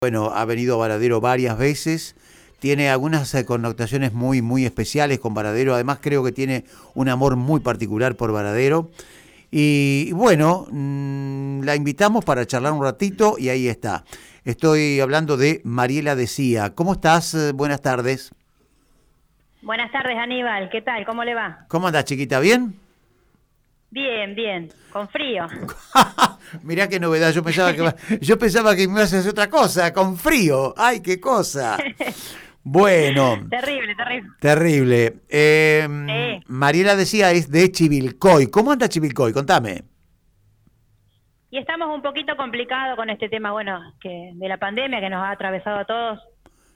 [0.00, 2.14] Bueno, ha venido a Varadero varias veces,
[2.60, 7.34] tiene algunas eh, connotaciones muy, muy especiales con Varadero, además creo que tiene un amor
[7.34, 8.92] muy particular por Varadero.
[9.50, 14.04] Y bueno, mm, la invitamos para charlar un ratito y ahí está.
[14.44, 16.76] Estoy hablando de Mariela Decía.
[16.76, 17.34] ¿Cómo estás?
[17.34, 18.30] Eh, Buenas tardes.
[19.62, 20.70] Buenas tardes, Aníbal.
[20.70, 21.04] ¿Qué tal?
[21.06, 21.66] ¿Cómo le va?
[21.66, 22.38] ¿Cómo andas, chiquita?
[22.38, 22.78] ¿Bien?
[23.90, 24.70] Bien, bien.
[24.92, 25.46] Con frío.
[26.62, 29.92] Mirá qué novedad, yo pensaba que yo pensaba que me ibas a hacer otra cosa,
[29.92, 30.74] con frío.
[30.76, 31.76] Ay, qué cosa.
[32.70, 33.46] Bueno.
[33.48, 34.30] terrible, terrible.
[34.40, 35.14] Terrible.
[35.30, 38.50] Eh, Mariela decía es de Chivilcoy.
[38.50, 39.32] ¿Cómo anda Chivilcoy?
[39.32, 39.84] Contame.
[41.50, 45.22] Y estamos un poquito complicados con este tema, bueno, que de la pandemia que nos
[45.22, 46.20] ha atravesado a todos.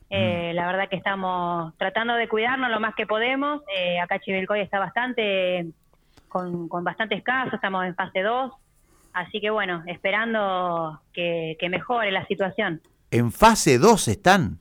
[0.09, 0.57] Eh, mm.
[0.57, 3.63] La verdad que estamos tratando de cuidarnos lo más que podemos.
[3.77, 5.67] Eh, acá Chivilcoy está bastante,
[6.33, 8.53] con, con bastantes casos, estamos en fase 2.
[9.13, 12.81] Así que bueno, esperando que, mejore la situación.
[13.11, 14.59] ¿En fase 2 están?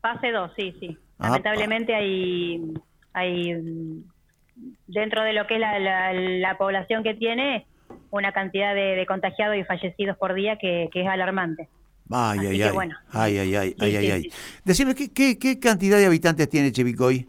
[0.00, 0.98] Fase 2, sí, sí.
[1.18, 2.74] Lamentablemente hay,
[3.12, 4.02] hay
[4.86, 7.66] dentro de lo que es la, población que tiene
[8.10, 11.68] una cantidad de, contagiados y fallecidos por día que, es alarmante.
[12.10, 12.72] Ay, ay, ay.
[13.12, 14.32] ay, ay, ay, ay, ay,
[14.64, 17.28] Decime, ¿qué, ¿qué, cantidad de habitantes tiene Chevicoy?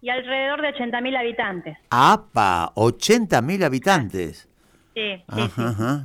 [0.00, 1.78] Y alrededor de 80.000 habitantes.
[1.90, 2.72] ¡Apa!
[2.74, 4.48] ¿80.000 habitantes?
[4.94, 5.22] Sí,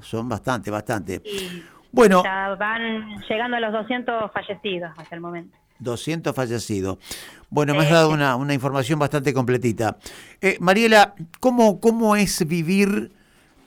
[0.02, 1.22] son bastante, bastante.
[1.92, 2.24] bueno.
[2.24, 5.58] Ya van llegando a los 200 fallecidos hasta el momento.
[5.80, 6.98] 200 fallecidos.
[7.50, 9.98] Bueno, me has dado una, una, información bastante completita.
[10.40, 13.12] Eh, Mariela, ¿cómo, ¿cómo es vivir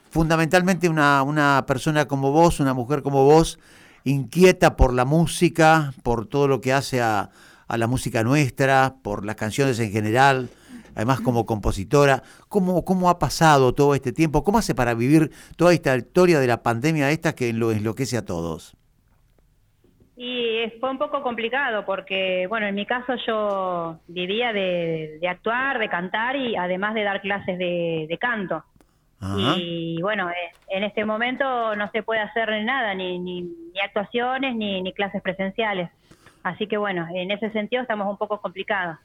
[0.09, 3.59] fundamentalmente una, una persona como vos, una mujer como vos,
[4.05, 7.29] inquieta por la música, por todo lo que hace a,
[7.67, 10.49] a la música nuestra, por las canciones en general?
[10.95, 14.43] además como compositora, ¿cómo, cómo ha pasado todo este tiempo?
[14.43, 18.25] ¿Cómo hace para vivir toda esta historia de la pandemia esta que lo enloquece a
[18.25, 18.75] todos?
[20.17, 25.89] Y fue un poco complicado porque, bueno, en mi caso yo vivía de, actuar, de
[25.89, 28.63] cantar y además de dar clases de, canto.
[29.37, 34.55] Y bueno, eh, en este momento no se puede hacer nada, ni, ni, ni actuaciones
[34.55, 35.89] ni, ni clases presenciales.
[36.45, 38.99] Así que bueno, en ese sentido estamos un poco complicados.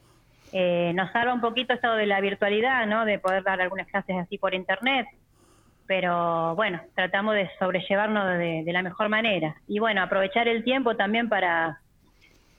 [0.53, 3.03] Eh, nos salva un poquito esto de la virtualidad, ¿no?
[3.03, 5.07] De poder dar algunas clases así por internet,
[5.87, 9.55] pero bueno, tratamos de sobrellevarnos de, la mejor manera.
[9.67, 11.79] Y bueno, aprovechar el tiempo también para,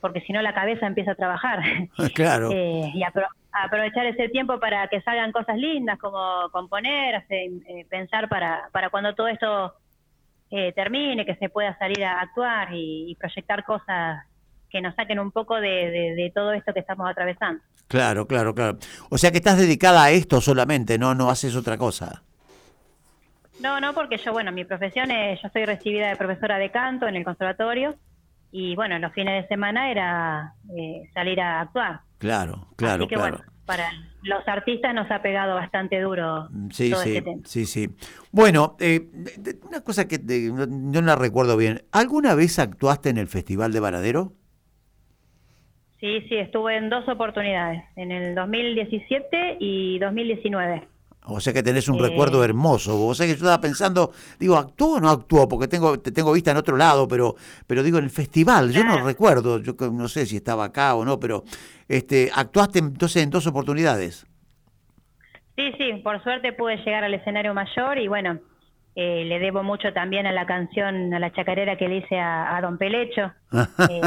[0.01, 1.61] porque si no la cabeza empieza a trabajar.
[1.97, 2.51] Ah, claro.
[2.53, 8.69] Eh, y aprovechar ese tiempo para que salgan cosas lindas, como componer, eh, pensar para,
[8.73, 9.75] para cuando todo esto
[10.75, 14.23] termine, que se pueda salir a actuar y proyectar cosas
[14.73, 17.63] que nos saquen un poco de, todo esto que estamos atravesando.
[17.89, 18.79] Claro, claro, claro.
[19.11, 22.23] O sea que estás dedicada a esto solamente, no, no haces otra cosa.
[23.61, 27.07] No, no, porque yo, bueno, mi profesión es, yo soy recibida de profesora de canto
[27.07, 27.95] en el conservatorio
[28.51, 32.01] y bueno, los fines de semana era eh, salir a actuar.
[32.19, 33.37] Claro, claro, que, claro.
[33.37, 33.91] Bueno, para
[34.23, 37.43] los artistas nos ha pegado bastante duro sí, todo sí, este tema.
[37.45, 37.91] Sí, sí.
[38.31, 39.11] Bueno, eh,
[39.69, 41.85] una cosa que yo no la recuerdo bien.
[41.93, 44.33] ¿Alguna vez actuaste en el Festival de Varadero?
[46.03, 50.83] Sí, sí, estuve en dos oportunidades, en el 2017 y 2019.
[51.27, 53.07] O sea que tenés un recuerdo eh, hermoso.
[53.07, 54.11] O sea que yo estaba pensando,
[54.41, 55.47] digo, ¿actuó o no actuó?
[55.47, 57.37] Porque tengo, te tengo vista en otro lado, pero,
[57.69, 61.05] pero digo, en el festival, yo no recuerdo, yo no sé si estaba acá o
[61.05, 61.45] no, pero
[61.87, 64.27] este, actuaste entonces en dos oportunidades.
[65.55, 68.41] Sí, sí, por suerte pude llegar al escenario mayor y bueno,
[68.95, 72.59] eh, le debo mucho también a la canción, a la chacarera que le hice a,
[72.61, 73.33] Don Pelecho.
[73.91, 74.01] Eh,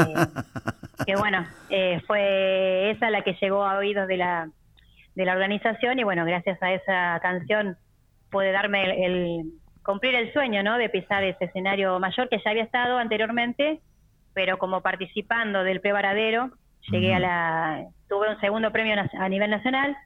[1.04, 4.48] que bueno, eh, fue esa la que llegó a oídos de la,
[5.14, 7.76] de la organización y bueno, gracias a esa canción
[8.30, 9.44] pude darme el,
[9.84, 10.78] cumplir el sueño, ¿no?
[10.78, 13.80] De pisar ese escenario mayor que ya había estado anteriormente,
[14.34, 16.50] pero como participando del pre-varadero,
[16.90, 19.96] llegué a la, tuve un segundo premio a nivel nacional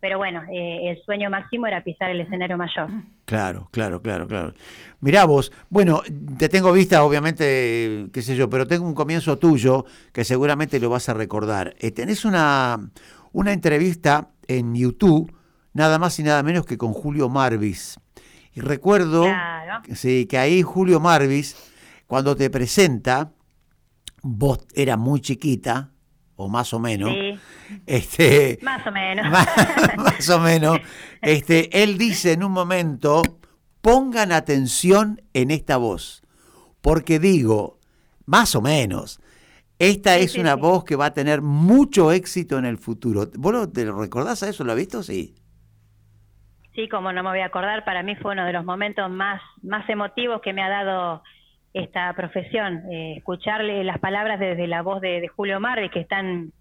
[0.00, 2.88] pero bueno, eh, el sueño máximo era pisar el escenario mayor.
[3.24, 4.52] Claro, claro, claro, claro.
[5.00, 6.02] Mirá vos, bueno,
[6.38, 10.90] te tengo vista, obviamente, qué sé yo, pero tengo un comienzo tuyo que seguramente lo
[10.90, 11.74] vas a recordar.
[11.80, 12.78] Eh, tenés una,
[13.32, 15.32] una entrevista en YouTube,
[15.72, 17.98] nada más y nada menos que con Julio Marvis.
[18.52, 19.26] Y recuerdo
[19.94, 21.56] sí, que ahí Julio Marvis,
[22.06, 23.32] cuando te presenta,
[24.22, 25.90] vos eras muy chiquita,
[26.36, 27.12] o más o menos.
[27.86, 29.26] Este, más o menos.
[29.96, 30.78] Más, o menos.
[31.22, 33.22] Este, él dice en un momento,
[33.80, 36.22] pongan atención en esta voz,
[36.80, 37.80] porque digo,
[38.26, 39.20] más o menos,
[39.78, 43.28] esta es una voz que va a tener mucho éxito en el futuro.
[43.36, 44.62] ¿Vos te lo recordás a eso?
[44.62, 45.02] ¿Lo has visto?
[45.02, 45.34] Sí.
[46.74, 49.40] Sí, como no me voy a acordar, para mí fue uno de los momentos más,
[49.62, 51.22] más emotivos que me ha dado
[51.76, 52.90] esta profesión.
[52.90, 56.52] Eh, escucharle las palabras desde la voz de, Julio Marri, que es, tan,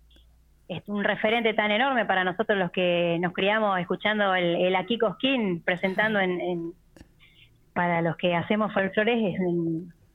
[0.67, 4.97] es un referente tan enorme para nosotros los que nos criamos escuchando el, el Aquí
[4.97, 6.73] Cosquín presentando en,
[7.73, 9.39] para los que hacemos folclores, es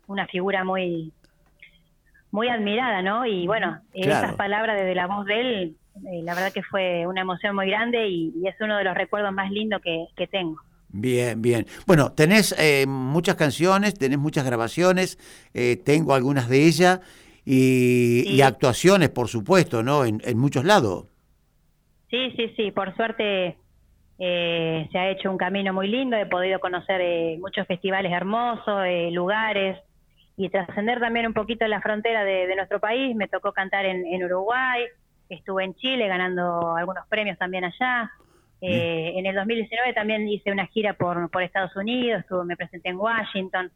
[0.06, 1.12] una figura muy
[2.30, 3.26] muy admirada, ¿no?
[3.26, 7.22] Y bueno, esas palabras desde la voz de él, eh, la verdad que fue una
[7.22, 10.60] emoción muy grande y, es uno de los recuerdos más lindos que, tengo.
[10.92, 11.66] Bien, bien.
[11.86, 15.18] Bueno, tenés eh, muchas canciones, tenés muchas grabaciones,
[15.54, 17.00] eh, tengo algunas de ellas
[17.44, 20.04] y, actuaciones, por supuesto, ¿no?
[20.04, 21.06] En, muchos lados.
[22.10, 22.70] Sí, sí, sí.
[22.70, 23.56] Por suerte
[24.18, 26.16] se ha hecho un camino muy lindo.
[26.16, 29.78] He podido conocer muchos festivales hermosos, lugares
[30.36, 33.14] y trascender también un poquito la frontera de, nuestro país.
[33.14, 34.84] Me tocó cantar en, Uruguay,
[35.28, 38.10] estuve en Chile ganando algunos premios también allá.
[38.60, 42.96] Eh, en el 2019 también hice una gira por, por Estados Unidos, me presenté en
[42.96, 43.70] Washington.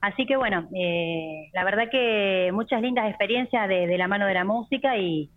[0.00, 4.44] Así que bueno, eh, la verdad que muchas lindas experiencias de, la mano de la
[4.44, 5.30] música y,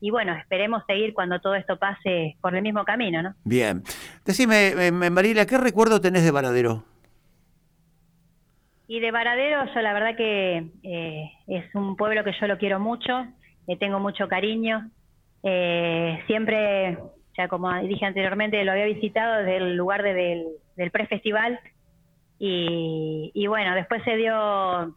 [0.00, 3.34] y bueno, esperemos seguir cuando todo esto pase por el mismo camino, ¿no?
[3.44, 3.82] Bien.
[4.24, 6.84] Decime, eh, Marila, ¿qué recuerdo tenés de Varadero?
[8.90, 12.80] Y de Varadero, yo la verdad que eh, es un pueblo que yo lo quiero
[12.80, 13.24] mucho,
[13.68, 14.90] le tengo mucho cariño.
[15.44, 16.98] Eh, siempre,
[17.48, 20.46] como dije anteriormente, lo había visitado desde el lugar del,
[20.76, 21.60] del pre-festival.
[22.38, 24.94] Y, bueno, después se dio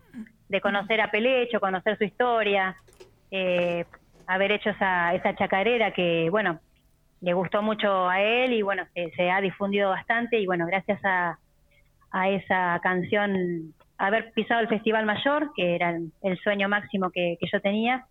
[0.47, 2.77] de conocer a Pelecho, conocer su historia,
[3.31, 3.85] eh,
[4.27, 6.59] haber hecho esa, esa chacarera que, bueno,
[7.19, 11.37] le gustó mucho a él y bueno, se, ha difundido bastante y bueno, gracias a,
[12.11, 17.61] a esa canción haber pisado el Festival Mayor, que era el, sueño máximo que, yo
[17.61, 18.05] tenía.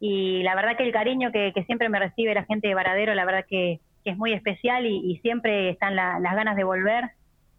[0.00, 3.24] Y la verdad que el cariño que, siempre me recibe la gente de Varadero, la
[3.24, 7.10] verdad que, es muy especial y, siempre están las ganas de volver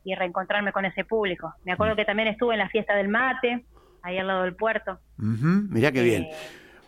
[0.05, 1.53] y reencontrarme con ese público.
[1.65, 3.65] Me acuerdo que también estuve en la fiesta del mate,
[4.01, 4.99] ahí al lado del puerto.
[5.17, 6.23] mirá qué bien.
[6.23, 6.31] Eh,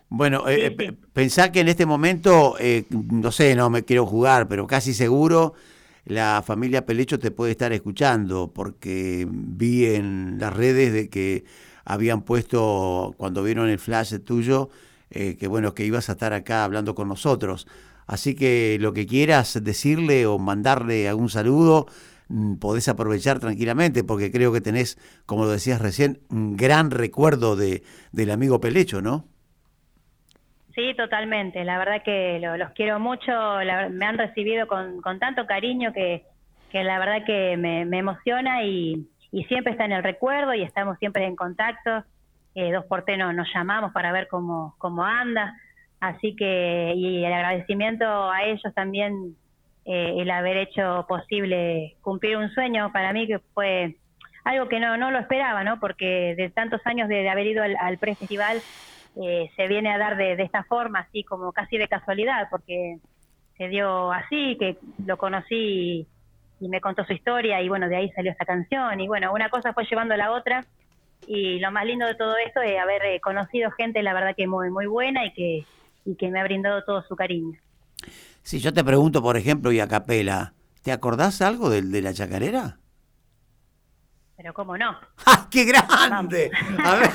[0.08, 2.56] bueno, eh, eh, pensá que en este momento,
[2.92, 5.54] no sé, no me quiero jugar, pero casi seguro
[6.06, 11.44] la familia Pelecho te puede estar escuchando, porque vi en las redes de que
[11.86, 14.70] habían puesto, cuando vieron el flash tuyo,
[15.12, 17.68] eh, que bueno, que ibas a estar acá hablando con nosotros.
[18.08, 21.86] Así que lo que quieras decirle o mandarle algún saludo,
[22.28, 27.56] mm, podés aprovechar tranquilamente, porque creo que tenés, como lo decías recién, un gran recuerdo
[27.56, 29.26] de, del amigo Pelecho, ¿no?
[30.80, 31.66] Sí, totalmente.
[31.66, 33.32] La verdad que los quiero mucho.
[33.92, 36.24] me han recibido con, tanto cariño que,
[36.72, 39.06] la verdad que me, emociona y,
[39.50, 42.06] siempre está en el recuerdo y estamos siempre en contacto.
[42.56, 45.56] Eh, dos portenos nos llamamos para ver cómo, cómo anda.
[46.00, 49.36] Así que, y el agradecimiento a ellos también,
[49.86, 53.96] eh, el haber hecho posible cumplir un sueño para mí que fue
[54.46, 55.80] algo que no, no lo esperaba, ¿no?
[55.80, 58.62] Porque de tantos años de, haber ido al, al pre-festival
[59.22, 63.00] eh, se viene a dar de, esta forma, así como casi de casualidad, porque
[63.58, 66.08] se dio así, que lo conocí
[66.60, 69.50] y, me contó su historia y bueno, de ahí salió esta canción y bueno, una
[69.50, 70.66] cosa fue llevando a la otra
[71.28, 74.48] y lo más lindo de todo esto es haber eh, conocido gente, la verdad que
[74.48, 75.66] muy, muy buena y que,
[76.06, 77.58] y que me ha brindado todo su cariño.
[78.42, 82.14] Si yo te pregunto, por ejemplo, y a capela, ¿te acordás algo de, de la
[82.14, 82.80] chacarera?
[84.40, 84.98] pero cómo no.
[85.26, 86.50] ¡Ah, qué grande!
[86.82, 87.10] A ver,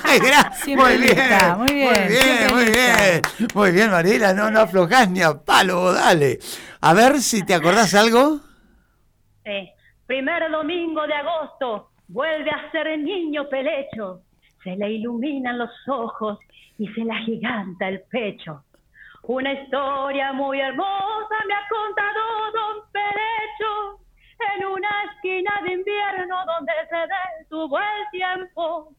[0.76, 3.22] muy, bien, muy bien, muy bien, muy bien,
[3.54, 6.38] muy bien, Mariela, no, no aflojás ni a palo, dale.
[6.82, 8.40] A ver si te acordás algo.
[9.42, 9.70] Sí.
[10.04, 14.20] Primer domingo de agosto, vuelve a ser niño pelecho,
[14.62, 16.38] se le iluminan los ojos
[16.78, 18.62] y se le agiganta el pecho.
[19.22, 22.20] Una historia muy hermosa me ha contado
[22.52, 24.00] don Pelecho
[24.54, 26.96] en una esquina de invierno donde se
[27.40, 28.92] detuvo el tiempo.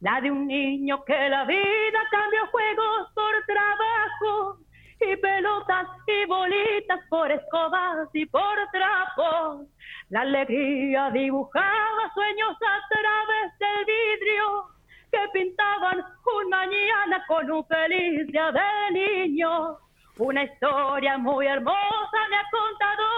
[0.00, 4.61] La de un niño que la vida cambió juegos por trabajo
[5.06, 9.66] y pelotas y bolitas por escobas y por trapos.
[10.10, 14.66] La alegría dibujaba sueños a través del vidrio
[15.10, 19.78] que pintaban un mañana con un feliz día de niño.
[20.18, 23.11] Una historia muy hermosa me ha contado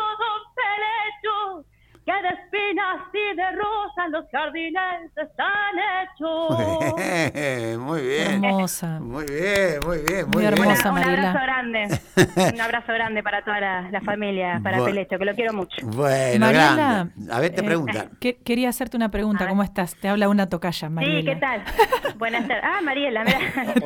[2.39, 7.79] espinas y de rosas los jardines están hechos.
[7.79, 8.45] Muy bien.
[8.45, 9.01] Hermosa.
[9.01, 12.01] Muy bien, muy bien, muy, hermosa, Un abrazo grande.
[12.55, 15.77] un abrazo grande para toda la, familia, para Pelecho, que lo quiero mucho.
[15.87, 18.07] Bueno, Mariela, A ver, te eh, pregunta.
[18.21, 19.49] quería hacerte una pregunta.
[19.49, 19.97] ¿Cómo estás?
[19.97, 21.21] Te habla una tocaya, Mariela.
[21.21, 21.63] Sí, ¿qué tal?
[22.19, 22.65] Buenas tardes.
[22.65, 23.25] Ah, Mariela.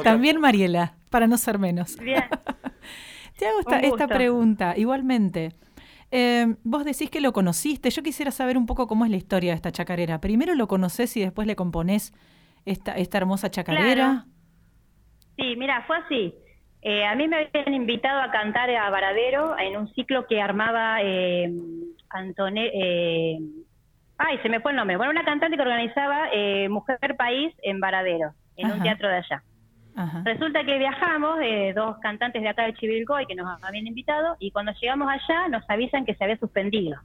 [0.03, 1.97] También Mariela, para no ser menos.
[1.99, 2.25] Bien.
[3.39, 4.75] Te hago esta, esta pregunta.
[4.77, 5.53] Igualmente.
[6.11, 7.91] Eh, vos decís que lo conociste.
[7.91, 10.21] Yo quisiera saber un poco cómo es la historia de esta chacarera.
[10.21, 12.13] Primero lo conoces y después le componés
[12.65, 14.25] esta, esta hermosa chacarera?
[15.37, 16.35] Sí, mira, fue así.
[16.83, 21.03] Eh, a mí me habían invitado a cantar a Varadero en un ciclo que armaba
[21.03, 21.51] eh,
[22.11, 23.39] Antone, eh,
[24.17, 24.97] ay, se me fue el nombre.
[24.97, 29.43] Bueno, una cantante que organizaba eh, Mujer País en Varadero, en un teatro de allá.
[30.25, 31.39] Resulta que viajamos,
[31.75, 35.69] dos cantantes de acá de Chivilcoy que nos habían invitado, y cuando llegamos allá nos
[35.69, 37.01] avisan que se había suspendido.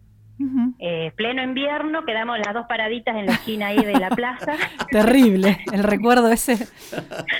[0.79, 4.53] Eh, pleno invierno, quedamos las dos paraditas en la esquina ahí de la plaza.
[4.91, 6.67] Terrible, el recuerdo ese.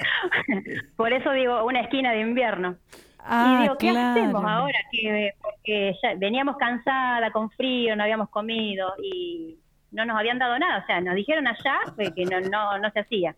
[0.96, 2.78] Por eso digo, una esquina de invierno.
[3.20, 4.78] Ah, y digo, ¿qué hacemos ahora?
[4.92, 9.58] Que, porque ya veníamos cansada, con frío, no habíamos comido y
[9.92, 10.84] no nos habían dado nada.
[10.84, 11.80] O sea, nos dijeron allá
[12.16, 13.36] que no, no, no se hacía.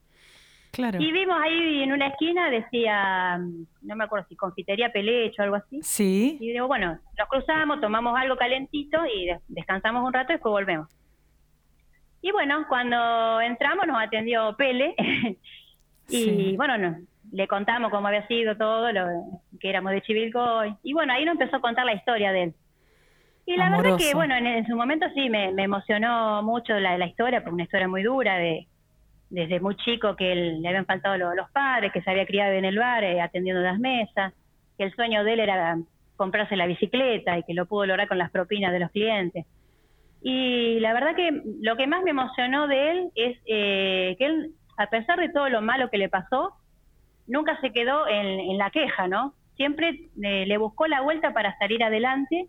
[0.77, 5.55] Y vimos ahí en una esquina, decía, no me acuerdo si confitería Pelecho o algo
[5.55, 5.81] así.
[5.81, 6.37] Sí.
[6.39, 10.89] Y digo, bueno, nos cruzamos, tomamos algo calentito y descansamos un rato y después volvemos.
[12.21, 14.95] Y bueno, cuando entramos nos atendió Pele
[16.09, 16.97] y bueno, no,
[17.31, 19.07] le contamos cómo había sido todo, lo
[19.59, 20.75] que éramos de Chivilcoy.
[20.83, 22.53] Y bueno, ahí nos empezó a contar la historia de él.
[23.45, 27.41] Y la verdad que, bueno, en, su momento sí me, emocionó mucho la, la historia,
[27.41, 28.67] porque una historia muy dura de
[29.35, 32.77] desde muy chico que le habían faltado los, padres, que se había criado en el
[32.77, 34.33] bar eh, atendiendo las mesas,
[34.77, 35.77] que el sueño de él era
[36.15, 39.45] comprarse la bicicleta y que lo pudo lograr con las propinas de los clientes.
[40.21, 44.51] Y la verdad que lo que más me emocionó de él es eh, que él,
[44.77, 46.53] a pesar de todo lo malo que le pasó,
[47.27, 49.33] nunca se quedó en, la queja, ¿no?
[49.57, 52.47] Siempre eh, le buscó la vuelta para salir adelante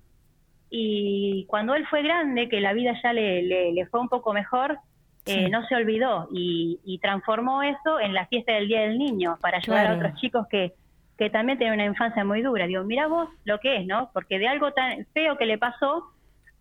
[0.70, 4.78] y cuando él fue grande, que la vida ya le, le fue un poco mejor,
[5.26, 9.58] eh, no se olvidó y, transformó eso en la fiesta del Día del Niño para
[9.58, 10.72] ayudar a otros chicos que,
[11.18, 12.66] que también tienen una infancia muy dura.
[12.66, 14.10] Digo, mira vos lo que es, ¿no?
[14.12, 16.04] Porque de algo tan feo que le pasó,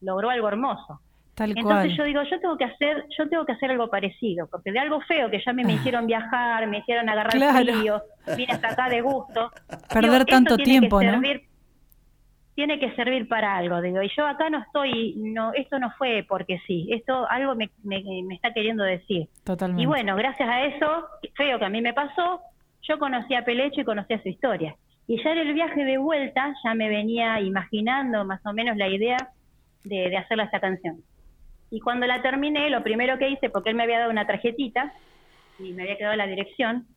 [0.01, 0.99] logró algo hermoso.
[1.37, 4.79] Entonces yo digo, yo tengo que hacer, yo tengo que hacer algo parecido, porque de
[4.79, 5.75] algo feo que ya me, me ah.
[5.75, 8.01] hicieron viajar, me hicieron agarrar el frío,
[8.37, 9.51] vine hasta acá de gusto.
[9.93, 11.21] Perder tanto tiempo, ¿no?
[12.55, 16.25] Tiene que servir para algo, digo, y yo acá no estoy, no, esto no fue
[16.27, 18.01] porque sí, esto algo me, me,
[18.33, 19.27] está queriendo decir.
[19.43, 19.83] Totalmente.
[19.83, 22.39] Y bueno, gracias a eso, feo que a mí me pasó,
[22.83, 24.75] yo conocí a Pelecho y conocí a su historia.
[25.05, 28.87] Y ya en el viaje de vuelta ya me venía imaginando más o menos la
[28.87, 29.17] idea
[29.83, 31.03] de, de hacerle esta canción.
[31.69, 34.93] Y cuando la terminé, lo primero que hice, porque él me había dado una tarjetita
[35.59, 36.87] y me había quedado la dirección,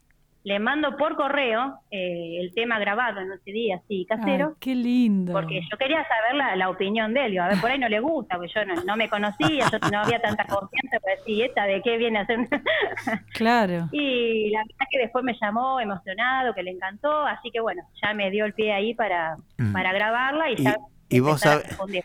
[0.45, 4.57] le mando por correo eh, el tema grabado en un CD así casero.
[4.61, 5.33] qué lindo.
[5.33, 7.33] Porque yo quería saber la, opinión de él.
[7.33, 10.00] Digo, a ver, por ahí no le gusta, porque yo no, me conocía, yo no
[10.00, 12.38] había tanta confianza para decir, ¿esta de qué viene a hacer?
[13.35, 13.88] claro.
[13.92, 18.14] Y la verdad que después me llamó emocionado, que le encantó, así que bueno, ya
[18.14, 19.73] me dio el pie ahí para, mm.
[19.73, 20.76] para grabarla y, ya.
[21.11, 21.42] Y vos,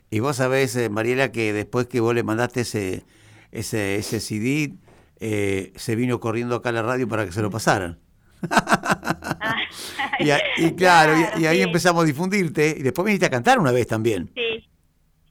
[0.10, 3.04] y vos sabés, eh, Mariela, que después que vos le mandaste ese,
[3.52, 4.74] ese, ese CD,
[5.20, 8.00] eh, se vino corriendo acá a la radio para que se lo pasaran.
[10.57, 14.29] y, claro, y, ahí empezamos a difundirte y después viniste a cantar una vez también.
[14.35, 14.67] Sí.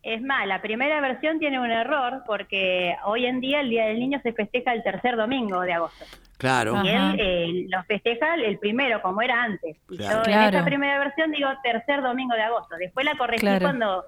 [0.03, 4.01] Es más, la primera versión tiene un error porque hoy en día el Día del
[4.01, 6.05] Niño se festeja el tercer domingo de agosto.
[6.39, 6.83] Claro.
[6.83, 9.77] Y él eh, lo festeja el primero, como era antes.
[9.89, 12.75] Y yo en esta primera versión digo tercer domingo de agosto.
[12.79, 14.05] Después la corregí cuando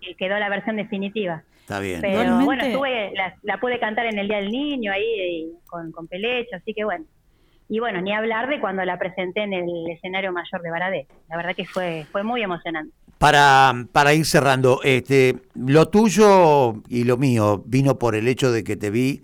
[0.00, 1.44] eh, quedó la versión definitiva.
[1.60, 2.00] Está bien.
[2.00, 2.64] Pero bueno,
[3.42, 6.84] la, pude cantar en el Día del Niño ahí eh, con, con Pelecho, así que
[6.84, 7.04] bueno.
[7.68, 11.06] Y bueno, ni hablar de cuando la presenté en el escenario mayor de Baradé.
[11.28, 12.92] La verdad que fue, fue muy emocionante.
[13.18, 18.62] Para, para ir cerrando, este, lo tuyo y lo mío vino por el hecho de
[18.62, 19.22] que te vi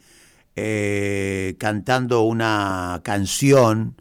[0.56, 3.96] eh, cantando una canción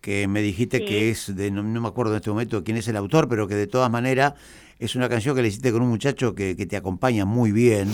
[0.00, 2.96] que me dijiste que es de, no, me acuerdo en este momento quién es el
[2.96, 4.34] autor, pero que de todas maneras
[4.78, 7.88] es una canción que le hiciste con un muchacho que, te acompaña muy bien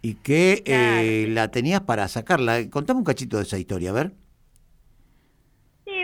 [0.00, 2.68] y que eh, la tenías para sacarla.
[2.70, 4.21] Contame un cachito de esa historia, a ver.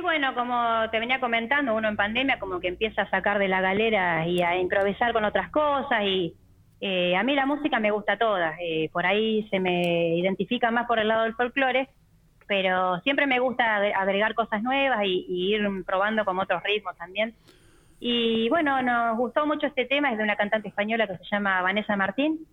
[0.08, 3.60] Bueno, como te venía comentando, uno en pandemia como que empieza a sacar de la
[3.60, 6.34] galera y a improvisar con otras cosas y
[6.80, 10.86] eh, a mí la música me gusta toda, eh, por ahí se me identifica más
[10.86, 11.90] por el lado del folclore,
[12.46, 17.34] pero siempre me gusta agregar cosas nuevas y, ir probando con otros ritmos también.
[18.00, 21.60] Y bueno, nos gustó mucho este tema, es de una cantante española que se llama
[21.60, 22.46] Vanessa Martín,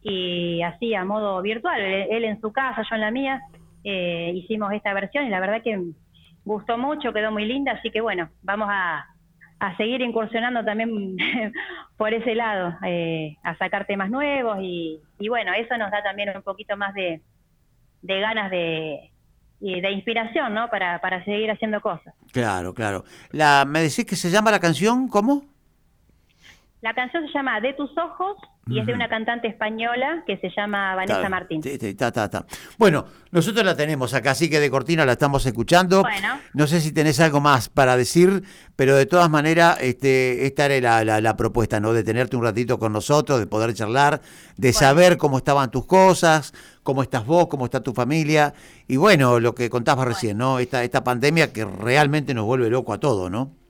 [0.00, 3.42] y así a modo virtual, él, en su casa, yo en la mía,
[3.84, 5.78] eh, hicimos esta versión y la verdad que
[6.44, 9.06] gustó mucho, quedó muy linda, así que bueno, vamos a,
[9.78, 11.16] seguir incursionando también
[11.96, 16.42] por ese lado, eh, a sacar temas nuevos y, bueno, eso nos da también un
[16.42, 17.22] poquito más de,
[18.02, 19.10] ganas de,
[19.60, 20.68] de inspiración, ¿no?
[20.68, 22.12] Para, para seguir haciendo cosas.
[22.30, 23.04] Claro, claro.
[23.30, 25.08] La, ¿Me decís que se llama la canción?
[25.08, 25.53] ¿Cómo?
[26.84, 28.36] La canción se llama De tus ojos
[28.66, 31.62] y es de una cantante española que se llama Vanessa Martín.
[32.76, 36.02] Bueno, nosotros la tenemos acá, así que de cortina la estamos escuchando.
[36.02, 36.38] Bueno.
[36.52, 38.42] No sé si tenés algo más para decir,
[38.76, 41.94] pero de todas maneras, este, esta era la, la, propuesta, ¿no?
[41.94, 44.20] De tenerte un ratito con nosotros, de poder charlar,
[44.58, 48.52] de saber cómo estaban tus cosas, cómo estás vos, cómo está tu familia.
[48.86, 50.58] Y bueno, lo que contabas recién, ¿no?
[50.58, 53.63] Esta, esta pandemia que realmente nos vuelve loco a todos, ¿no?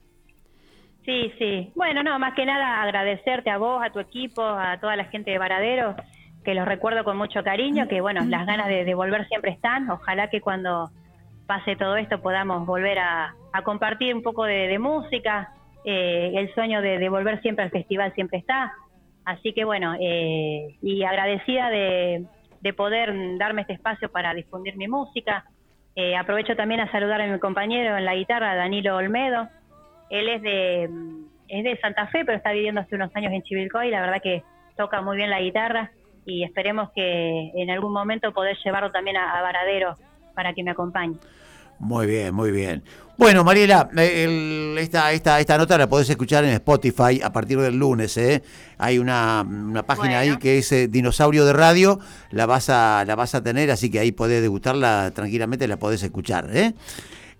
[1.04, 1.70] Sí, sí.
[1.74, 5.30] Bueno, no, más que nada agradecerte a vos, a tu equipo, a toda la gente
[5.30, 5.94] de Varadero,
[6.42, 9.90] que los recuerdo con mucho cariño, que bueno, las ganas de, volver siempre están.
[9.90, 10.90] Ojalá que cuando
[11.46, 13.34] pase todo esto podamos volver a,
[13.64, 15.52] compartir un poco de, música.
[15.84, 18.72] Eh, el sueño de, volver siempre al festival siempre está.
[19.26, 22.26] Así que bueno, eh, y agradecida de,
[22.74, 25.44] poder darme este espacio para difundir mi música.
[25.96, 29.48] Eh, aprovecho también a saludar a mi compañero en la guitarra, Danilo Olmedo,
[30.14, 30.84] él es de,
[31.48, 34.22] es de Santa Fe, pero está viviendo hace unos años en Chivilcoy y la verdad
[34.22, 34.44] que
[34.76, 35.90] toca muy bien la guitarra
[36.24, 39.96] y esperemos que en algún momento poder llevarlo también a, Varadero
[40.34, 41.16] para que me acompañe.
[41.80, 42.84] Muy bien, muy bien.
[43.18, 47.76] Bueno, Mariela, eh, esta, esta, esta nota la podés escuchar en Spotify a partir del
[47.76, 48.16] lunes.
[48.16, 48.42] ¿eh?
[48.78, 49.44] Hay una,
[49.86, 51.98] página ahí que es eh, Dinosaurio de Radio,
[52.30, 56.02] la vas, a, la vas a tener, así que ahí podés degustarla tranquilamente, la podés
[56.04, 56.48] escuchar.
[56.52, 56.74] ¿eh?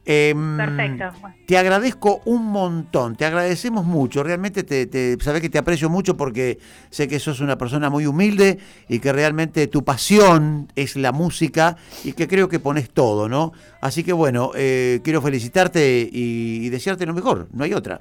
[0.07, 1.11] Em, Perfecto.
[1.47, 6.17] Te agradezco un montón, te agradecemos mucho, realmente te, te, sabes que te aprecio mucho
[6.17, 6.59] porque
[6.91, 8.59] sé que sos una persona muy humilde
[8.89, 13.53] y que realmente tu pasión es la música y que creo que pones todo, ¿no?
[13.81, 18.01] Así que bueno, eh, quiero felicitarte y desearte lo mejor, no hay otra.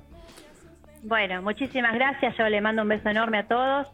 [1.04, 3.88] Bueno, muchísimas gracias, yo le mando un beso enorme a todos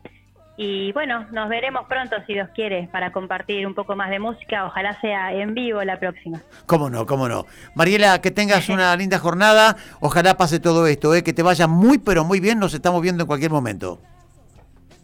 [0.62, 4.66] y bueno, nos veremos pronto, si Dios quiere, para compartir un poco más de música.
[4.66, 6.42] Ojalá sea en vivo la próxima.
[6.66, 7.46] Cómo no, cómo no.
[7.76, 9.78] Mariela, que tengas una linda jornada.
[10.02, 11.24] Ojalá pase todo esto, ¿eh?
[11.24, 12.60] que te vaya muy, pero muy bien.
[12.60, 14.02] Nos estamos viendo en cualquier momento.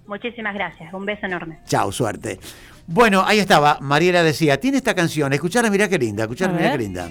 [0.07, 0.93] Muchísimas gracias.
[0.93, 1.59] Un beso enorme.
[1.63, 2.37] Chao, suerte.
[2.85, 3.77] Bueno, ahí estaba.
[3.79, 5.31] Mariela decía, tiene esta canción.
[5.31, 6.23] Escucharla, mira qué linda.
[6.23, 7.09] Escucharla, mira qué linda.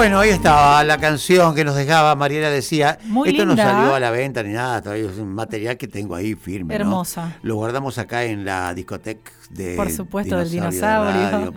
[0.00, 4.10] Bueno, ahí estaba la canción que nos dejaba, Mariela decía, esto no salió a la
[4.10, 6.74] venta ni nada, todavía es un material que tengo ahí firme.
[6.74, 7.36] Hermosa.
[7.42, 11.52] Lo guardamos acá en la discoteca de Por supuesto, del dinosaurio.